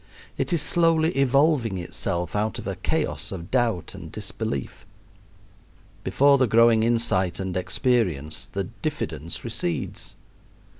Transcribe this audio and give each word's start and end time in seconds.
It 0.35 0.51
is 0.51 0.63
slowly 0.63 1.11
evolving 1.11 1.77
itself 1.77 2.35
out 2.35 2.57
of 2.57 2.65
a 2.65 2.75
chaos 2.75 3.31
of 3.31 3.51
doubt 3.51 3.93
and 3.93 4.11
disbelief. 4.11 4.83
Before 6.03 6.39
the 6.39 6.47
growing 6.47 6.81
insight 6.81 7.39
and 7.39 7.55
experience 7.55 8.45
the 8.47 8.63
diffidence 8.63 9.43
recedes. 9.43 10.15